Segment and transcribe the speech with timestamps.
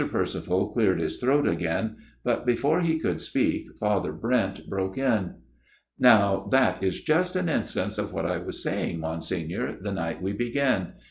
[0.11, 5.35] Percival cleared his throat again; but before he could speak Father Brent broke in."
[5.99, 10.33] Now that is just an instance of what I was saying, Monsignor, the night we
[10.33, 10.93] began.